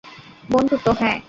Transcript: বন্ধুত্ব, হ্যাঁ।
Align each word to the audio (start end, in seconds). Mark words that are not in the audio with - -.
বন্ধুত্ব, 0.49 0.87
হ্যাঁ। 0.99 1.17